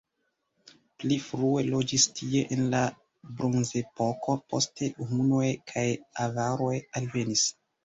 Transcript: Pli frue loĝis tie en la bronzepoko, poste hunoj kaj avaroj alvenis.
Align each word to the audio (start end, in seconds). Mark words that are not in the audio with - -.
Pli 1.01 1.17
frue 1.25 1.65
loĝis 1.67 2.05
tie 2.21 2.41
en 2.55 2.63
la 2.71 2.79
bronzepoko, 3.43 4.37
poste 4.55 4.91
hunoj 5.13 5.47
kaj 5.75 5.87
avaroj 6.27 6.75
alvenis. 7.03 7.49